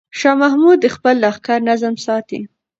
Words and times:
شاه 0.19 0.35
محمود 0.41 0.77
د 0.81 0.87
خپل 0.95 1.15
لښکر 1.23 1.59
نظم 1.69 1.95
ساتي. 2.05 2.39